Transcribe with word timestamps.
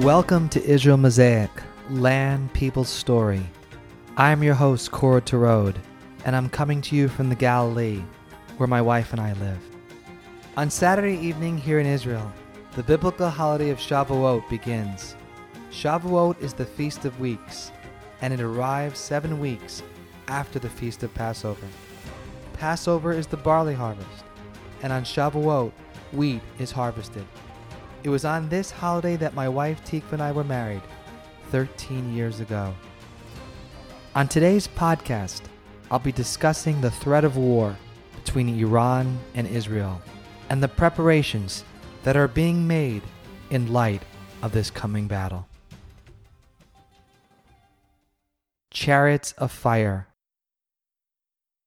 Welcome 0.00 0.48
to 0.50 0.64
Israel 0.64 0.96
Mosaic, 0.96 1.50
Land 1.90 2.54
People's 2.54 2.88
Story. 2.88 3.46
I'm 4.16 4.42
your 4.42 4.54
host, 4.54 4.90
Cora 4.90 5.20
Terode, 5.20 5.76
and 6.24 6.34
I'm 6.34 6.48
coming 6.48 6.80
to 6.80 6.96
you 6.96 7.06
from 7.06 7.28
the 7.28 7.34
Galilee, 7.34 8.02
where 8.56 8.66
my 8.66 8.80
wife 8.80 9.12
and 9.12 9.20
I 9.20 9.34
live. 9.34 9.58
On 10.56 10.70
Saturday 10.70 11.18
evening 11.18 11.58
here 11.58 11.78
in 11.80 11.84
Israel, 11.84 12.32
the 12.76 12.82
biblical 12.82 13.28
holiday 13.28 13.68
of 13.68 13.76
Shavuot 13.76 14.48
begins. 14.48 15.16
Shavuot 15.70 16.40
is 16.40 16.54
the 16.54 16.64
Feast 16.64 17.04
of 17.04 17.20
Weeks, 17.20 17.70
and 18.22 18.32
it 18.32 18.40
arrives 18.40 18.98
seven 18.98 19.38
weeks 19.38 19.82
after 20.28 20.58
the 20.58 20.70
Feast 20.70 21.02
of 21.02 21.12
Passover. 21.12 21.68
Passover 22.54 23.12
is 23.12 23.26
the 23.26 23.36
barley 23.36 23.74
harvest, 23.74 24.24
and 24.82 24.94
on 24.94 25.02
Shavuot, 25.02 25.72
wheat 26.12 26.40
is 26.58 26.72
harvested. 26.72 27.26
It 28.02 28.08
was 28.08 28.24
on 28.24 28.48
this 28.48 28.70
holiday 28.70 29.16
that 29.16 29.34
my 29.34 29.48
wife 29.48 29.84
Tikva 29.84 30.12
and 30.12 30.22
I 30.22 30.32
were 30.32 30.44
married 30.44 30.82
13 31.50 32.14
years 32.14 32.40
ago. 32.40 32.74
On 34.14 34.26
today's 34.26 34.66
podcast, 34.66 35.42
I'll 35.90 35.98
be 35.98 36.12
discussing 36.12 36.80
the 36.80 36.90
threat 36.90 37.24
of 37.24 37.36
war 37.36 37.76
between 38.16 38.58
Iran 38.58 39.18
and 39.34 39.46
Israel 39.46 40.00
and 40.48 40.62
the 40.62 40.68
preparations 40.68 41.64
that 42.02 42.16
are 42.16 42.28
being 42.28 42.66
made 42.66 43.02
in 43.50 43.72
light 43.72 44.02
of 44.42 44.52
this 44.52 44.70
coming 44.70 45.06
battle. 45.06 45.46
Chariots 48.72 49.32
of 49.32 49.52
Fire 49.52 50.08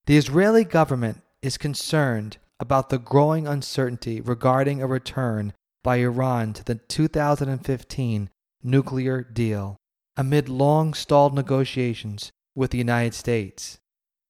The 0.08 0.18
Israeli 0.18 0.64
government 0.64 1.22
is 1.44 1.58
concerned 1.58 2.38
about 2.60 2.90
the 2.90 2.98
growing 2.98 3.46
uncertainty 3.46 4.20
regarding 4.20 4.82
a 4.82 4.88
return 4.88 5.54
by 5.84 5.98
Iran 5.98 6.54
to 6.54 6.64
the 6.64 6.76
2015 6.76 8.30
nuclear 8.64 9.22
deal 9.22 9.78
amid 10.16 10.48
long 10.48 10.94
stalled 10.94 11.34
negotiations 11.34 12.32
with 12.56 12.72
the 12.72 12.78
United 12.78 13.14
States. 13.14 13.80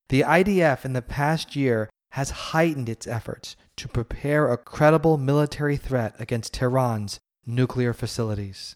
The 0.10 0.22
IDF 0.22 0.86
in 0.86 0.94
the 0.94 1.02
past 1.02 1.56
year 1.56 1.90
has 2.12 2.30
heightened 2.30 2.90
its 2.90 3.08
efforts 3.08 3.56
to 3.78 3.88
prepare 3.88 4.52
a 4.52 4.58
credible 4.58 5.18
military 5.18 5.78
threat 5.78 6.16
against 6.20 6.54
Tehran's 6.54 7.20
nuclear 7.46 7.94
facilities. 7.94 8.76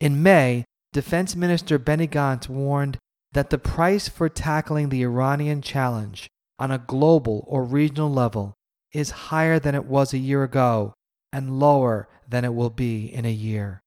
In 0.00 0.22
May, 0.22 0.64
Defense 0.92 1.36
Minister 1.36 1.78
Benny 1.78 2.08
Gantz 2.08 2.48
warned 2.48 2.98
that 3.32 3.50
the 3.50 3.58
price 3.58 4.08
for 4.08 4.28
tackling 4.28 4.88
the 4.88 5.02
Iranian 5.02 5.60
challenge 5.60 6.28
on 6.58 6.70
a 6.70 6.78
global 6.78 7.44
or 7.46 7.64
regional 7.64 8.10
level 8.10 8.54
is 8.92 9.28
higher 9.28 9.58
than 9.58 9.74
it 9.74 9.84
was 9.84 10.14
a 10.14 10.18
year 10.18 10.42
ago 10.42 10.94
and 11.36 11.60
lower 11.60 12.08
than 12.26 12.46
it 12.46 12.54
will 12.54 12.70
be 12.70 13.12
in 13.12 13.26
a 13.26 13.30
year. 13.30 13.82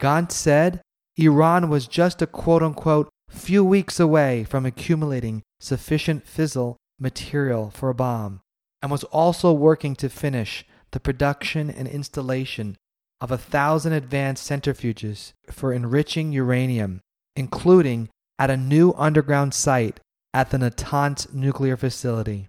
Gantz 0.00 0.32
said 0.32 0.80
Iran 1.16 1.68
was 1.68 1.86
just 1.86 2.22
a 2.22 2.26
quote 2.26 2.62
unquote 2.62 3.10
few 3.28 3.62
weeks 3.62 4.00
away 4.00 4.42
from 4.44 4.64
accumulating 4.64 5.42
sufficient 5.60 6.24
fissile 6.24 6.76
material 6.98 7.70
for 7.70 7.90
a 7.90 7.94
bomb 7.94 8.40
and 8.80 8.90
was 8.90 9.04
also 9.04 9.52
working 9.52 9.94
to 9.96 10.08
finish 10.08 10.64
the 10.92 11.00
production 11.00 11.68
and 11.68 11.86
installation 11.86 12.74
of 13.20 13.30
a 13.30 13.38
thousand 13.38 13.92
advanced 13.92 14.48
centrifuges 14.48 15.32
for 15.50 15.74
enriching 15.74 16.32
uranium, 16.32 17.00
including 17.36 18.08
at 18.38 18.50
a 18.50 18.56
new 18.56 18.94
underground 18.96 19.52
site 19.52 20.00
at 20.32 20.50
the 20.50 20.58
Natanz 20.58 21.32
nuclear 21.34 21.76
facility. 21.76 22.48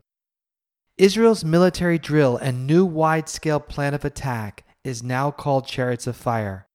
Israel's 0.98 1.44
military 1.44 2.00
drill 2.00 2.38
and 2.38 2.66
new 2.66 2.86
wide 2.86 3.28
scale 3.28 3.60
plan 3.60 3.94
of 3.94 4.06
attack 4.06 4.64
is 4.86 5.04
now 5.04 5.30
called 5.30 5.68
Chariots 5.68 6.08
of 6.08 6.16
Fire. 6.16 6.68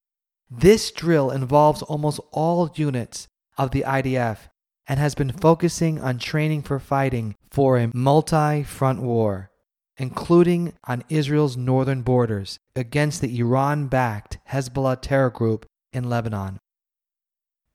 This 0.50 0.90
drill 0.90 1.30
involves 1.30 1.80
almost 1.80 2.20
all 2.30 2.70
units 2.74 3.28
of 3.56 3.70
the 3.70 3.82
IDF 3.86 4.50
and 4.86 5.00
has 5.00 5.14
been 5.14 5.32
focusing 5.32 5.98
on 5.98 6.18
training 6.18 6.60
for 6.60 6.78
fighting 6.78 7.34
for 7.50 7.78
a 7.78 7.90
multi 7.94 8.62
front 8.62 9.00
war, 9.00 9.50
including 9.96 10.74
on 10.84 11.02
Israel's 11.08 11.56
northern 11.56 12.02
borders 12.02 12.58
against 12.76 13.22
the 13.22 13.38
Iran 13.38 13.86
backed 13.86 14.36
Hezbollah 14.50 15.00
terror 15.00 15.30
group 15.30 15.64
in 15.94 16.10
Lebanon. 16.10 16.58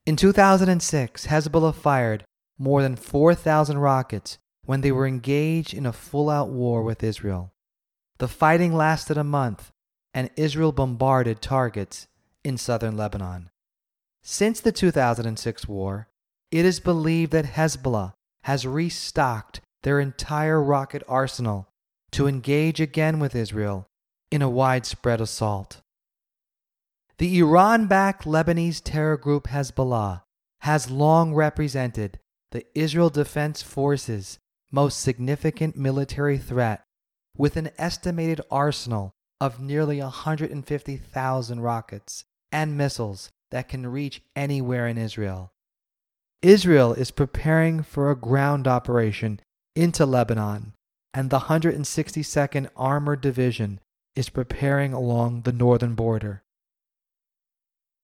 In 0.05 0.16
2006, 0.16 1.25
Hezbollah 1.25 1.73
fired 1.73 2.23
more 2.59 2.84
than 2.84 2.95
4,000 2.95 3.79
rockets 3.79 4.38
when 4.65 4.81
they 4.81 4.91
were 4.91 5.07
engaged 5.07 5.73
in 5.73 5.85
a 5.85 5.93
full 5.93 6.29
out 6.29 6.49
war 6.49 6.83
with 6.83 7.03
Israel. 7.03 7.53
The 8.17 8.27
fighting 8.27 8.73
lasted 8.73 9.17
a 9.17 9.23
month, 9.23 9.71
and 10.13 10.29
Israel 10.35 10.71
bombarded 10.71 11.41
targets 11.41 12.07
in 12.43 12.57
southern 12.57 12.95
Lebanon. 12.95 13.49
Since 14.23 14.61
the 14.61 14.71
2006 14.71 15.67
war, 15.67 16.07
it 16.51 16.65
is 16.65 16.79
believed 16.79 17.31
that 17.33 17.45
Hezbollah 17.45 18.13
has 18.43 18.65
restocked 18.65 19.61
their 19.83 19.99
entire 19.99 20.61
rocket 20.61 21.03
arsenal 21.07 21.67
to 22.11 22.27
engage 22.27 22.79
again 22.79 23.19
with 23.19 23.35
Israel 23.35 23.87
in 24.31 24.41
a 24.41 24.49
widespread 24.49 25.21
assault. 25.21 25.81
The 27.17 27.37
Iran 27.39 27.87
backed 27.87 28.25
Lebanese 28.25 28.81
terror 28.83 29.17
group 29.17 29.47
Hezbollah 29.47 30.23
has 30.61 30.89
long 30.89 31.33
represented 31.33 32.19
the 32.51 32.65
Israel 32.73 33.09
Defense 33.09 33.61
Forces 33.61 34.39
most 34.75 34.99
significant 34.99 35.77
military 35.77 36.37
threat, 36.37 36.83
with 37.37 37.55
an 37.55 37.69
estimated 37.77 38.41
arsenal 38.51 39.13
of 39.39 39.61
nearly 39.61 40.01
150,000 40.01 41.59
rockets 41.61 42.25
and 42.51 42.77
missiles 42.77 43.31
that 43.51 43.69
can 43.69 43.87
reach 43.87 44.21
anywhere 44.35 44.85
in 44.85 44.97
Israel. 44.97 45.53
Israel 46.41 46.91
is 46.91 47.09
preparing 47.09 47.83
for 47.83 48.11
a 48.11 48.17
ground 48.17 48.67
operation 48.67 49.39
into 49.77 50.05
Lebanon, 50.05 50.73
and 51.13 51.29
the 51.29 51.39
162nd 51.39 52.67
Armored 52.75 53.21
Division 53.21 53.79
is 54.13 54.27
preparing 54.29 54.91
along 54.91 55.43
the 55.43 55.53
northern 55.53 55.95
border. 55.95 56.43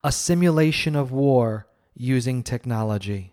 A 0.06 0.12
simulation 0.14 0.96
of 0.96 1.12
war 1.12 1.68
using 1.94 2.44
technology. 2.44 3.31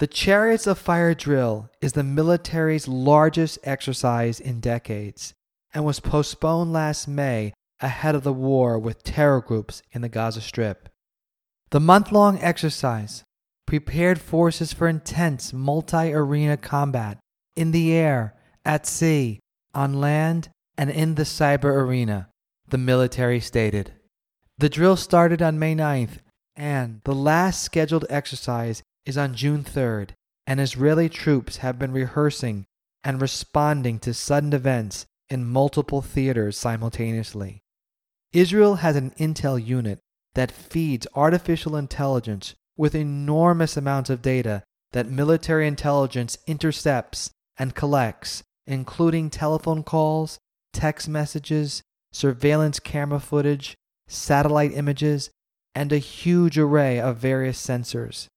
The 0.00 0.06
Chariots 0.06 0.66
of 0.66 0.78
Fire 0.78 1.12
drill 1.12 1.68
is 1.82 1.92
the 1.92 2.02
military's 2.02 2.88
largest 2.88 3.58
exercise 3.64 4.40
in 4.40 4.58
decades 4.58 5.34
and 5.74 5.84
was 5.84 6.00
postponed 6.00 6.72
last 6.72 7.06
May 7.06 7.52
ahead 7.80 8.14
of 8.14 8.22
the 8.22 8.32
war 8.32 8.78
with 8.78 9.02
terror 9.02 9.42
groups 9.42 9.82
in 9.92 10.00
the 10.00 10.08
Gaza 10.08 10.40
Strip. 10.40 10.88
The 11.70 11.80
month 11.80 12.12
long 12.12 12.38
exercise 12.38 13.24
prepared 13.66 14.18
forces 14.18 14.72
for 14.72 14.88
intense 14.88 15.52
multi 15.52 16.14
arena 16.14 16.56
combat 16.56 17.18
in 17.54 17.72
the 17.72 17.92
air, 17.92 18.34
at 18.64 18.86
sea, 18.86 19.38
on 19.74 20.00
land, 20.00 20.48
and 20.78 20.88
in 20.88 21.16
the 21.16 21.24
cyber 21.24 21.76
arena, 21.76 22.30
the 22.70 22.78
military 22.78 23.38
stated. 23.38 23.92
The 24.56 24.70
drill 24.70 24.96
started 24.96 25.42
on 25.42 25.58
May 25.58 25.74
9th, 25.74 26.20
and 26.56 27.02
the 27.04 27.14
last 27.14 27.62
scheduled 27.62 28.06
exercise 28.08 28.82
is 29.10 29.18
on 29.18 29.34
June 29.34 29.64
3rd, 29.64 30.10
and 30.46 30.60
Israeli 30.60 31.08
troops 31.08 31.56
have 31.58 31.80
been 31.80 31.92
rehearsing 31.92 32.64
and 33.02 33.20
responding 33.20 33.98
to 33.98 34.14
sudden 34.14 34.52
events 34.52 35.04
in 35.28 35.44
multiple 35.44 36.00
theaters 36.00 36.56
simultaneously. 36.56 37.60
Israel 38.32 38.76
has 38.76 38.94
an 38.94 39.10
intel 39.18 39.58
unit 39.62 39.98
that 40.34 40.52
feeds 40.52 41.08
artificial 41.14 41.74
intelligence 41.76 42.54
with 42.76 42.94
enormous 42.94 43.76
amounts 43.76 44.10
of 44.10 44.22
data 44.22 44.62
that 44.92 45.10
military 45.10 45.66
intelligence 45.66 46.38
intercepts 46.46 47.30
and 47.58 47.74
collects, 47.74 48.44
including 48.66 49.28
telephone 49.28 49.82
calls, 49.82 50.38
text 50.72 51.08
messages, 51.08 51.82
surveillance 52.12 52.78
camera 52.78 53.18
footage, 53.18 53.74
satellite 54.06 54.72
images, 54.72 55.30
and 55.74 55.92
a 55.92 55.98
huge 55.98 56.56
array 56.56 57.00
of 57.00 57.16
various 57.16 57.60
sensors. 57.60 58.28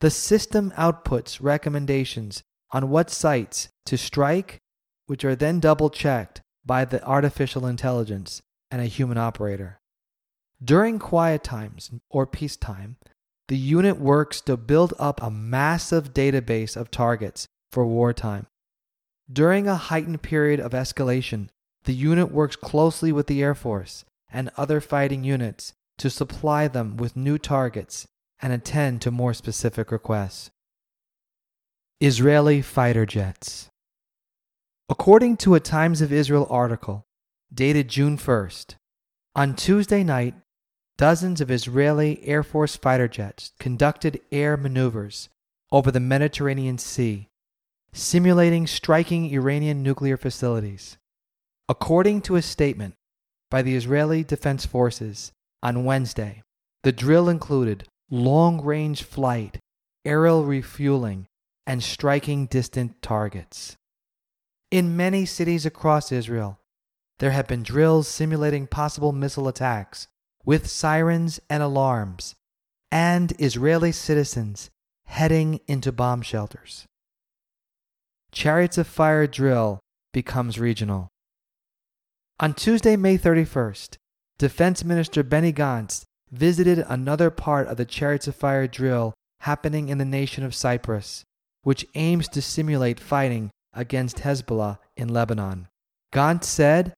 The 0.00 0.10
system 0.10 0.72
outputs 0.78 1.42
recommendations 1.42 2.42
on 2.70 2.88
what 2.88 3.10
sites 3.10 3.68
to 3.84 3.98
strike, 3.98 4.58
which 5.06 5.24
are 5.26 5.36
then 5.36 5.60
double 5.60 5.90
checked 5.90 6.40
by 6.64 6.86
the 6.86 7.04
artificial 7.04 7.66
intelligence 7.66 8.40
and 8.70 8.80
a 8.80 8.86
human 8.86 9.18
operator. 9.18 9.80
During 10.62 10.98
quiet 10.98 11.44
times 11.44 11.90
or 12.08 12.26
peacetime, 12.26 12.96
the 13.48 13.58
unit 13.58 13.98
works 13.98 14.40
to 14.42 14.56
build 14.56 14.94
up 14.98 15.22
a 15.22 15.30
massive 15.30 16.14
database 16.14 16.76
of 16.76 16.90
targets 16.90 17.46
for 17.70 17.86
wartime. 17.86 18.46
During 19.30 19.68
a 19.68 19.76
heightened 19.76 20.22
period 20.22 20.60
of 20.60 20.72
escalation, 20.72 21.48
the 21.84 21.94
unit 21.94 22.30
works 22.30 22.56
closely 22.56 23.12
with 23.12 23.26
the 23.26 23.42
Air 23.42 23.54
Force 23.54 24.04
and 24.32 24.50
other 24.56 24.80
fighting 24.80 25.24
units 25.24 25.74
to 25.98 26.08
supply 26.08 26.68
them 26.68 26.96
with 26.96 27.16
new 27.16 27.36
targets 27.36 28.06
and 28.42 28.52
attend 28.52 29.02
to 29.02 29.10
more 29.10 29.34
specific 29.34 29.90
requests. 29.90 30.50
Israeli 32.00 32.62
fighter 32.62 33.04
jets. 33.04 33.68
According 34.88 35.36
to 35.38 35.54
a 35.54 35.60
Times 35.60 36.00
of 36.00 36.12
Israel 36.12 36.46
article 36.50 37.04
dated 37.52 37.88
June 37.88 38.16
1st, 38.16 38.76
on 39.36 39.54
Tuesday 39.54 40.02
night, 40.02 40.34
dozens 40.98 41.40
of 41.40 41.50
Israeli 41.50 42.20
Air 42.26 42.42
Force 42.42 42.76
fighter 42.76 43.06
jets 43.06 43.52
conducted 43.60 44.20
air 44.32 44.56
maneuvers 44.56 45.28
over 45.70 45.90
the 45.90 46.00
Mediterranean 46.00 46.78
Sea, 46.78 47.28
simulating 47.92 48.66
striking 48.66 49.30
Iranian 49.30 49.82
nuclear 49.82 50.16
facilities. 50.16 50.96
According 51.68 52.22
to 52.22 52.36
a 52.36 52.42
statement 52.42 52.94
by 53.50 53.62
the 53.62 53.76
Israeli 53.76 54.24
Defense 54.24 54.66
Forces 54.66 55.32
on 55.62 55.84
Wednesday, 55.84 56.42
the 56.82 56.92
drill 56.92 57.28
included 57.28 57.86
long 58.10 58.60
range 58.60 59.02
flight, 59.02 59.58
aerial 60.04 60.44
refueling, 60.44 61.26
and 61.66 61.82
striking 61.82 62.46
distant 62.46 63.00
targets. 63.02 63.76
In 64.70 64.96
many 64.96 65.24
cities 65.24 65.64
across 65.64 66.10
Israel, 66.10 66.58
there 67.20 67.30
have 67.30 67.46
been 67.46 67.62
drills 67.62 68.08
simulating 68.08 68.66
possible 68.66 69.12
missile 69.12 69.46
attacks 69.46 70.08
with 70.44 70.68
sirens 70.68 71.38
and 71.48 71.62
alarms, 71.62 72.34
and 72.90 73.32
Israeli 73.38 73.92
citizens 73.92 74.70
heading 75.06 75.60
into 75.66 75.92
bomb 75.92 76.22
shelters. 76.22 76.86
Chariots 78.32 78.78
of 78.78 78.86
Fire 78.86 79.26
drill 79.26 79.80
becomes 80.12 80.58
regional. 80.58 81.08
On 82.38 82.54
Tuesday, 82.54 82.96
May 82.96 83.18
31st, 83.18 83.96
Defense 84.38 84.82
Minister 84.84 85.22
Benny 85.22 85.52
Gantz 85.52 86.04
visited 86.30 86.84
another 86.88 87.30
part 87.30 87.66
of 87.68 87.76
the 87.76 87.84
Chariots 87.84 88.28
of 88.28 88.36
Fire 88.36 88.66
drill 88.66 89.14
happening 89.40 89.88
in 89.88 89.98
the 89.98 90.04
nation 90.04 90.44
of 90.44 90.54
Cyprus, 90.54 91.24
which 91.62 91.86
aims 91.94 92.28
to 92.28 92.42
simulate 92.42 93.00
fighting 93.00 93.50
against 93.72 94.18
Hezbollah 94.18 94.78
in 94.96 95.08
Lebanon. 95.08 95.68
Gantz 96.12 96.44
said, 96.44 96.94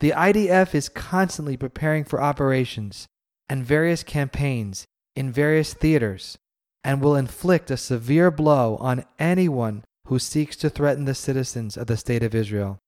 The 0.00 0.12
IDF 0.12 0.74
is 0.74 0.88
constantly 0.88 1.56
preparing 1.56 2.04
for 2.04 2.20
operations 2.20 3.06
and 3.48 3.64
various 3.64 4.02
campaigns 4.02 4.84
in 5.14 5.30
various 5.30 5.74
theaters 5.74 6.36
and 6.82 7.00
will 7.00 7.16
inflict 7.16 7.70
a 7.70 7.76
severe 7.76 8.30
blow 8.30 8.76
on 8.76 9.04
anyone 9.18 9.84
who 10.06 10.18
seeks 10.18 10.56
to 10.56 10.68
threaten 10.68 11.04
the 11.04 11.14
citizens 11.14 11.76
of 11.76 11.86
the 11.86 11.96
State 11.96 12.22
of 12.22 12.34
Israel. 12.34 12.78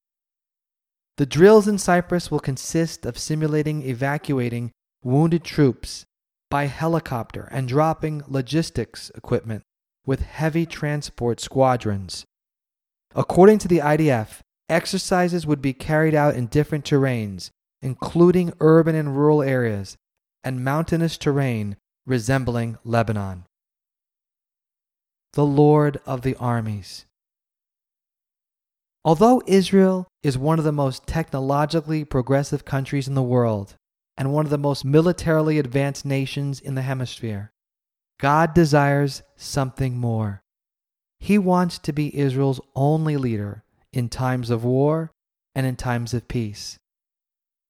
The 1.17 1.27
drills 1.27 1.67
in 1.67 1.79
Cyprus 1.79 2.31
will 2.31 2.41
consist 2.41 3.07
of 3.07 3.17
simulating 3.17 3.83
evacuating 3.83 4.71
wounded 5.07 5.45
troops 5.45 6.05
by 6.51 6.65
helicopter 6.65 7.49
and 7.53 7.69
dropping 7.69 8.25
logistics 8.27 9.09
equipment 9.15 9.63
with 10.05 10.21
heavy 10.21 10.67
transport 10.67 11.39
squadrons. 11.39 12.25
According 13.15 13.59
to 13.59 13.69
the 13.69 13.79
IDF, 13.79 14.41
exercises 14.69 15.47
would 15.47 15.63
be 15.63 15.73
carried 15.73 16.17
out 16.17 16.35
in 16.35 16.49
different 16.49 16.85
terrains, 16.85 17.51
including 17.81 18.53
urban 18.59 18.97
and 18.97 19.17
rural 19.17 19.45
areas 19.45 19.97
and 20.43 20.65
mountainous 20.65 21.17
terrain 21.17 21.77
resembling 22.05 22.77
Lebanon. 22.83 23.45
The 25.35 25.47
Lord 25.47 26.01
of 26.05 26.23
the 26.23 26.35
Armies. 26.41 27.07
Although 29.05 29.41
Israel 29.47 30.09
is 30.25 30.37
one 30.37 30.59
of 30.59 30.65
the 30.65 30.73
most 30.73 31.07
technologically 31.07 32.05
progressive 32.05 32.65
countries 32.65 33.07
in 33.07 33.15
the 33.15 33.23
world 33.23 33.77
and 34.17 34.33
one 34.33 34.47
of 34.47 34.51
the 34.51 34.59
most 34.59 34.85
militarily 34.85 35.59
advanced 35.59 36.05
nations 36.05 36.61
in 36.61 36.75
the 36.75 36.83
hemisphere, 36.83 37.53
God 38.19 38.55
desires 38.55 39.23
something 39.37 39.97
more. 39.97 40.43
He 41.19 41.39
wants 41.39 41.79
to 41.81 41.93
be 41.93 42.17
Israel's 42.17 42.61
only 42.75 43.17
leader 43.17 43.65
in 43.93 44.09
times 44.09 44.51
of 44.51 44.65
war 44.65 45.11
and 45.55 45.67
in 45.67 45.77
times 45.77 46.15
of 46.15 46.29
peace. 46.29 46.79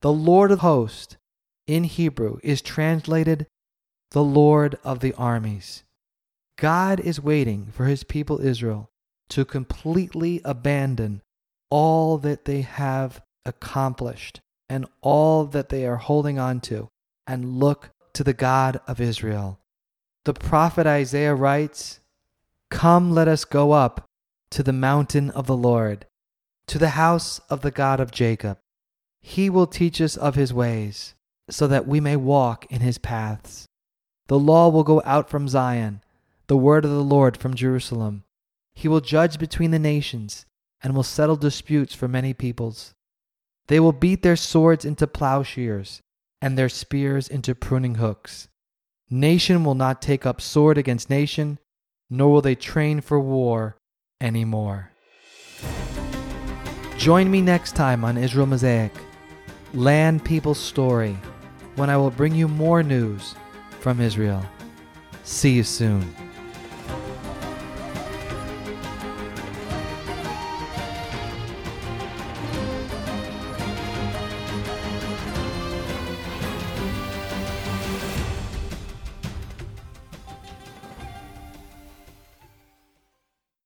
The 0.03 0.13
Lord 0.13 0.51
of 0.51 0.61
hosts 0.61 1.17
in 1.67 1.85
Hebrew 1.85 2.39
is 2.43 2.63
translated 2.63 3.47
the 4.11 4.25
Lord 4.25 4.79
of 4.85 5.01
the 5.01 5.15
armies. 5.15 5.83
God 6.59 7.01
is 7.01 7.21
waiting 7.21 7.67
for 7.73 7.87
his 7.87 8.05
people 8.05 8.41
Israel 8.41 8.89
to 9.31 9.45
completely 9.45 10.41
abandon 10.45 11.23
all 11.71 12.19
that 12.19 12.45
they 12.45 12.63
have 12.63 13.21
accomplished 13.45 14.41
and 14.69 14.87
all 15.01 15.45
that 15.45 15.69
they 15.69 15.87
are 15.87 15.97
holding 15.97 16.39
on 16.39 16.61
to 16.61 16.89
and 17.27 17.59
look 17.59 17.91
to 18.15 18.25
the 18.25 18.33
God 18.33 18.81
of 18.87 19.01
Israel. 19.01 19.61
The 20.25 20.35
prophet 20.35 20.87
Isaiah 20.87 21.35
writes, 21.35 22.01
Come, 22.71 23.13
let 23.13 23.29
us 23.29 23.45
go 23.45 23.73
up 23.73 24.07
to 24.51 24.63
the 24.63 24.73
mountain 24.73 25.31
of 25.31 25.47
the 25.47 25.57
Lord, 25.57 26.07
to 26.67 26.79
the 26.79 26.91
house 26.91 27.41
of 27.51 27.61
the 27.61 27.71
God 27.71 28.01
of 28.01 28.11
Jacob. 28.11 28.59
He 29.21 29.51
will 29.51 29.67
teach 29.67 30.01
us 30.01 30.17
of 30.17 30.35
his 30.35 30.53
ways, 30.53 31.15
so 31.49 31.67
that 31.69 31.87
we 31.87 32.01
may 32.01 32.17
walk 32.17 32.67
in 32.71 32.81
his 32.81 32.99
paths. 32.99 33.67
The 34.29 34.39
law 34.39 34.69
will 34.69 34.83
go 34.83 35.01
out 35.05 35.31
from 35.31 35.47
Zion, 35.47 36.03
the 36.49 36.57
word 36.57 36.85
of 36.85 36.91
the 36.91 37.05
Lord 37.05 37.37
from 37.37 37.55
Jerusalem. 37.55 38.25
He 38.75 38.89
will 38.89 39.01
judge 39.01 39.39
between 39.39 39.71
the 39.71 39.79
nations 39.79 40.47
and 40.83 40.95
will 40.95 41.03
settle 41.03 41.37
disputes 41.37 41.95
for 41.95 42.09
many 42.09 42.35
peoples. 42.35 42.95
They 43.69 43.81
will 43.81 43.93
beat 43.93 44.23
their 44.23 44.37
swords 44.37 44.85
into 44.85 45.07
plowshares 45.07 46.03
and 46.41 46.57
their 46.57 46.69
spears 46.69 47.29
into 47.29 47.55
pruning 47.55 47.97
hooks. 47.97 48.49
Nation 49.11 49.65
will 49.65 49.75
not 49.75 50.03
take 50.03 50.27
up 50.27 50.41
sword 50.41 50.79
against 50.79 51.11
nation, 51.11 51.59
nor 52.11 52.33
will 52.33 52.43
they 52.43 52.55
train 52.55 53.01
for 53.01 53.19
war 53.19 53.79
any 54.21 54.45
more. 54.45 54.93
Join 56.97 57.31
me 57.31 57.41
next 57.41 57.77
time 57.77 58.05
on 58.05 58.17
Israel 58.17 58.47
Mosaic, 58.47 58.93
Land 59.75 60.25
People's 60.25 60.59
Story, 60.59 61.17
when 61.77 61.91
I 61.91 61.97
will 61.97 62.11
bring 62.11 62.35
you 62.35 62.49
more 62.49 62.83
news 62.83 63.35
from 63.81 64.01
Israel. 64.01 64.45
See 65.23 65.53
you 65.53 65.63
soon. 65.63 66.26